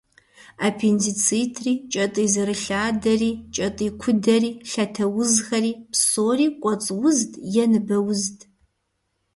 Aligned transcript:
Аппендицитри, 0.67 1.73
кӏэтӏий 1.91 2.29
зэрылъадэри, 2.33 3.31
кӏэтӏий 3.53 3.91
кудэри, 4.01 4.51
лъатэ 4.69 5.05
узхэри 5.19 5.71
псори 5.91 6.47
«кӏуэцӏ 6.61 6.87
узт» 7.05 7.31
е 7.61 7.65
«ныбэ 7.71 7.97
узт». 8.09 8.37